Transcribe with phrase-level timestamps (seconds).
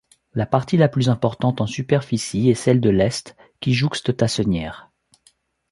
[0.33, 4.89] La partie la plus importante en superficie est celle de l'est qui jouxte Tassenières.